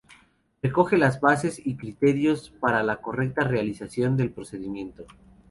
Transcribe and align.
Recoge 0.63 0.97
las 0.97 1.21
bases 1.21 1.61
y 1.63 1.75
criterios 1.77 2.49
para 2.59 2.81
la 2.81 3.01
correcta 3.03 3.43
realización 3.43 4.17
del 4.17 4.31
procedimiento. 4.31 5.05